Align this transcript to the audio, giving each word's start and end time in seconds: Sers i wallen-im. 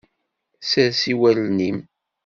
Sers 0.69 1.01
i 1.11 1.13
wallen-im. 1.19 1.77